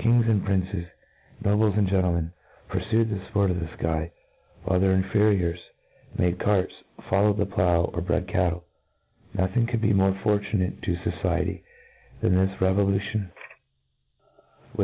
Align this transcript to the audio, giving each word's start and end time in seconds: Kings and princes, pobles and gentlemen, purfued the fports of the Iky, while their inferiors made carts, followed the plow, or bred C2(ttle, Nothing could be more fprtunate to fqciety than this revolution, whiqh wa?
Kings 0.00 0.26
and 0.26 0.44
princes, 0.44 0.86
pobles 1.40 1.74
and 1.78 1.86
gentlemen, 1.86 2.32
purfued 2.68 3.10
the 3.10 3.24
fports 3.32 3.52
of 3.52 3.60
the 3.60 3.66
Iky, 3.66 4.10
while 4.64 4.80
their 4.80 4.90
inferiors 4.92 5.60
made 6.18 6.40
carts, 6.40 6.74
followed 7.08 7.36
the 7.36 7.46
plow, 7.46 7.82
or 7.94 8.00
bred 8.00 8.26
C2(ttle, 8.26 8.62
Nothing 9.34 9.68
could 9.68 9.80
be 9.80 9.92
more 9.92 10.14
fprtunate 10.14 10.82
to 10.82 10.96
fqciety 10.96 11.62
than 12.20 12.34
this 12.34 12.60
revolution, 12.60 13.30
whiqh 14.74 14.78
wa? 14.78 14.80